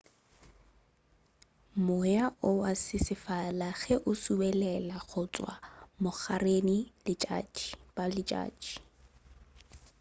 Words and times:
moya 1.85 2.25
o 2.47 2.49
wa 2.61 2.71
sesefala 2.83 3.69
ge 3.81 3.95
o 4.09 4.11
subelela 4.23 4.97
go 5.09 5.23
tšwa 5.33 5.53
bogareng 6.01 6.69
bja 7.03 7.37
letšatši 8.13 8.73